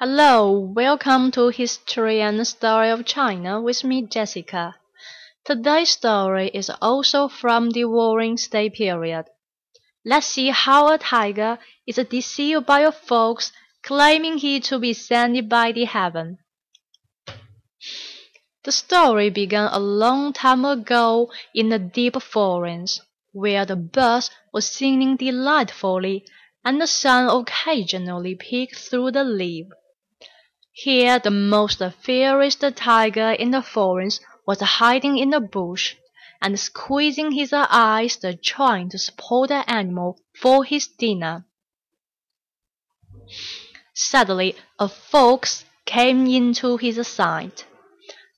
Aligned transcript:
Hello, 0.00 0.50
welcome 0.74 1.30
to 1.30 1.50
History 1.50 2.20
and 2.20 2.44
Story 2.44 2.90
of 2.90 3.06
China 3.06 3.60
with 3.60 3.84
me, 3.84 4.02
Jessica. 4.02 4.74
Today's 5.44 5.90
story 5.90 6.50
is 6.52 6.68
also 6.82 7.28
from 7.28 7.70
the 7.70 7.84
Warring 7.84 8.36
State 8.36 8.74
period. 8.74 9.26
Let's 10.04 10.26
see 10.26 10.48
how 10.48 10.92
a 10.92 10.98
tiger 10.98 11.60
is 11.86 12.04
deceived 12.10 12.66
by 12.66 12.80
a 12.80 12.90
fox 12.90 13.52
claiming 13.84 14.38
he 14.38 14.58
to 14.62 14.80
be 14.80 14.94
sent 14.94 15.48
by 15.48 15.70
the 15.70 15.84
heaven. 15.84 16.38
The 18.64 18.72
story 18.72 19.30
began 19.30 19.70
a 19.72 19.78
long 19.78 20.32
time 20.32 20.64
ago 20.64 21.30
in 21.54 21.68
the 21.68 21.78
deep 21.78 22.20
forest, 22.20 23.00
where 23.30 23.64
the 23.64 23.76
birds 23.76 24.32
were 24.52 24.60
singing 24.60 25.16
delightfully 25.16 26.26
and 26.64 26.80
the 26.80 26.88
sun 26.88 27.28
occasionally 27.28 28.34
peeked 28.34 28.74
through 28.76 29.12
the 29.12 29.22
leaf. 29.22 29.68
Here 30.76 31.20
the 31.20 31.30
most 31.30 31.80
fierce 32.02 32.56
tiger 32.56 33.30
in 33.30 33.52
the 33.52 33.62
forest 33.62 34.20
was 34.44 34.60
hiding 34.60 35.16
in 35.18 35.30
the 35.30 35.38
bush, 35.38 35.94
and 36.42 36.58
squeezing 36.58 37.30
his 37.30 37.52
eyes 37.52 38.18
trying 38.42 38.88
to 38.88 38.98
support 38.98 39.50
the 39.50 39.70
animal 39.70 40.18
for 40.34 40.64
his 40.64 40.88
dinner. 40.88 41.46
Suddenly 43.94 44.56
a 44.80 44.88
fox 44.88 45.64
came 45.86 46.26
into 46.26 46.76
his 46.76 47.06
sight. 47.06 47.64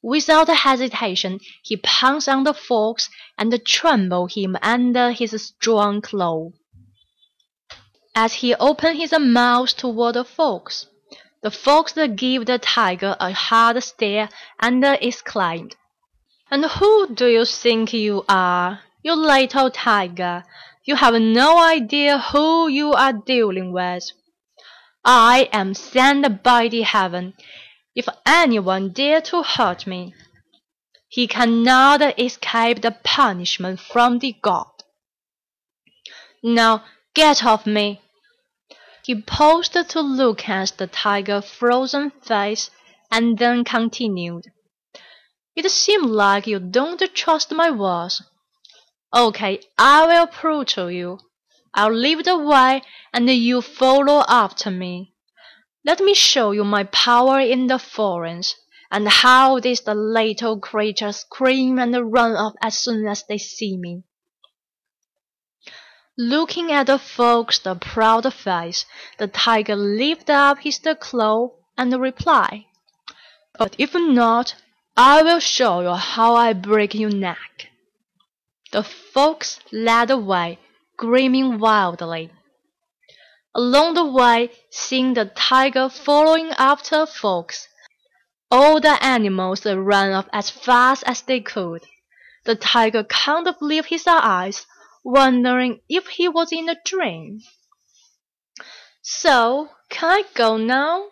Without 0.00 0.46
hesitation 0.48 1.40
he 1.64 1.78
pounced 1.78 2.28
on 2.28 2.44
the 2.44 2.54
fox 2.54 3.10
and 3.38 3.52
trampled 3.66 4.34
him 4.34 4.56
under 4.62 5.10
his 5.10 5.32
strong 5.32 6.00
claw. 6.00 6.50
As 8.14 8.34
he 8.34 8.54
opened 8.54 8.98
his 8.98 9.12
mouth 9.18 9.76
toward 9.76 10.14
the 10.14 10.24
fox, 10.24 10.86
the 11.42 11.50
fox 11.50 11.94
gave 12.16 12.46
the 12.46 12.58
tiger 12.58 13.16
a 13.18 13.32
hard 13.32 13.82
stare 13.82 14.28
and 14.60 14.84
exclaimed, 14.84 15.74
"And 16.50 16.64
who 16.64 17.14
do 17.14 17.26
you 17.26 17.44
think 17.44 17.92
you 17.92 18.24
are, 18.28 18.80
you 19.02 19.14
little 19.14 19.70
tiger? 19.70 20.44
You 20.84 20.96
have 20.96 21.14
no 21.14 21.58
idea 21.58 22.18
who 22.18 22.68
you 22.68 22.92
are 22.92 23.12
dealing 23.12 23.72
with. 23.72 24.04
I 25.04 25.48
am 25.52 25.72
sent 25.74 26.42
by 26.42 26.68
the 26.68 26.82
heaven. 26.82 27.34
If 27.94 28.06
anyone 28.26 28.90
dare 28.90 29.22
to 29.22 29.42
hurt 29.42 29.86
me, 29.86 30.14
he 31.08 31.26
cannot 31.26 32.18
escape 32.18 32.82
the 32.82 32.92
punishment 33.02 33.80
from 33.80 34.18
the 34.18 34.36
god. 34.42 34.70
Now 36.42 36.84
get 37.14 37.44
off 37.44 37.66
me!" 37.66 38.02
He 39.02 39.22
paused 39.22 39.72
to 39.72 40.00
look 40.00 40.48
at 40.48 40.76
the 40.76 40.86
tiger's 40.86 41.48
frozen 41.48 42.10
face, 42.22 42.70
and 43.10 43.38
then 43.38 43.64
continued, 43.64 44.44
"It 45.56 45.70
seems 45.70 46.06
like 46.06 46.46
you 46.46 46.60
don't 46.60 47.02
trust 47.14 47.50
my 47.50 47.70
words. 47.70 48.22
Okay, 49.14 49.60
I 49.78 50.06
will 50.06 50.26
prove 50.26 50.66
to 50.74 50.88
you. 50.88 51.18
I'll 51.74 51.92
lead 51.92 52.24
the 52.24 52.36
way, 52.36 52.82
and 53.12 53.28
you 53.28 53.62
follow 53.62 54.24
after 54.28 54.70
me. 54.70 55.14
Let 55.84 56.00
me 56.00 56.14
show 56.14 56.52
you 56.52 56.64
my 56.64 56.84
power 56.84 57.40
in 57.40 57.66
the 57.68 57.78
forest, 57.78 58.56
and 58.90 59.08
how 59.08 59.60
these 59.60 59.86
little 59.86 60.60
creatures 60.60 61.18
scream 61.18 61.78
and 61.78 62.12
run 62.12 62.36
off 62.36 62.54
as 62.62 62.78
soon 62.78 63.06
as 63.08 63.24
they 63.26 63.38
see 63.38 63.76
me." 63.76 64.02
Looking 66.22 66.70
at 66.70 66.88
the 66.88 66.98
fox's 66.98 67.66
proud 67.80 68.30
face, 68.34 68.84
the 69.16 69.26
tiger 69.26 69.74
lifted 69.74 70.34
up 70.34 70.58
his 70.58 70.78
claw 71.00 71.52
and 71.78 71.98
replied, 71.98 72.66
"But 73.58 73.74
if 73.78 73.94
not, 73.94 74.54
I 74.98 75.22
will 75.22 75.40
show 75.40 75.80
you 75.80 75.94
how 75.94 76.34
I 76.34 76.52
break 76.52 76.94
your 76.94 77.08
neck." 77.08 77.70
The 78.70 78.82
fox 78.82 79.60
led 79.72 80.10
away, 80.10 80.58
grinning 80.98 81.58
wildly. 81.58 82.30
Along 83.54 83.94
the 83.94 84.04
way, 84.04 84.50
seeing 84.68 85.14
the 85.14 85.24
tiger 85.24 85.88
following 85.88 86.50
after 86.58 86.98
the 86.98 87.06
fox, 87.06 87.66
all 88.50 88.78
the 88.78 89.02
animals 89.02 89.64
ran 89.64 90.12
off 90.12 90.28
as 90.34 90.50
fast 90.50 91.02
as 91.06 91.22
they 91.22 91.40
could. 91.40 91.82
The 92.44 92.56
tiger 92.56 93.04
couldn't 93.04 93.58
believe 93.58 93.86
his 93.86 94.06
eyes 94.06 94.66
wondering 95.02 95.80
if 95.88 96.06
he 96.08 96.28
was 96.28 96.52
in 96.52 96.68
a 96.68 96.76
dream. 96.84 97.40
"So 99.02 99.70
can 99.88 100.10
I 100.10 100.24
go 100.34 100.56
now?" 100.56 101.10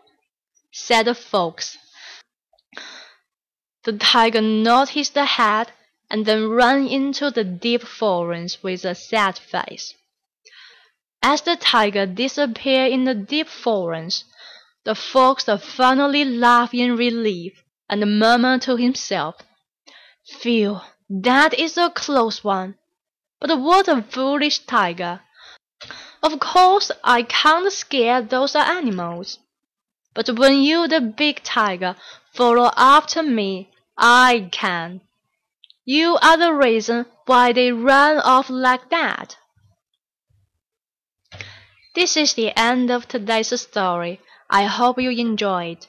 said 0.73 1.05
the 1.05 1.15
fox. 1.15 1.79
The 3.85 3.93
tiger 3.95 4.43
nodded 4.43 4.95
his 4.95 5.11
head, 5.11 5.73
and 6.11 6.27
then 6.27 6.49
ran 6.49 6.87
into 6.87 7.31
the 7.31 7.45
deep 7.45 7.83
forest 7.83 8.63
with 8.63 8.85
a 8.85 8.95
sad 8.95 9.39
face. 9.39 9.95
As 11.23 11.41
the 11.43 11.57
tiger 11.57 12.07
disappeared 12.07 12.93
in 12.93 13.05
the 13.05 13.15
deep 13.15 13.49
forest, 13.49 14.25
the 14.85 14.95
fox 14.95 15.45
finally 15.45 16.25
laughed 16.25 16.75
in 16.75 16.97
relief, 16.97 17.63
and 17.89 18.19
murmured 18.19 18.63
to 18.63 18.77
himself, 18.77 19.37
"Phew, 20.41 20.81
that 21.09 21.55
is 21.55 21.77
a 21.77 21.91
close 21.91 22.45
one! 22.45 22.79
But 23.41 23.59
what 23.61 23.89
a 23.89 24.03
foolish 24.03 24.61
tiger! 24.67 25.21
Of 26.23 26.41
course 26.41 26.91
I 27.05 27.23
can't 27.23 27.73
scare 27.73 28.21
those 28.21 28.57
animals. 28.57 29.39
But 30.15 30.31
when 30.31 30.63
you 30.63 30.89
the 30.89 31.01
big 31.01 31.45
tiger 31.45 31.95
follow 32.35 32.73
after 32.77 33.23
me, 33.23 33.71
I 33.97 34.49
can. 34.51 35.03
You 35.85 36.19
are 36.21 36.37
the 36.37 36.53
reason 36.53 37.07
why 37.27 37.53
they 37.53 37.71
run 37.71 38.19
off 38.19 38.51
like 38.51 38.91
that." 38.91 39.37
This 41.95 42.17
is 42.17 42.35
the 42.35 42.53
end 42.59 42.91
of 42.91 43.07
today's 43.07 43.61
story. 43.61 44.21
I 44.51 44.65
hope 44.65 44.99
you 45.01 45.11
enjoyed. 45.11 45.87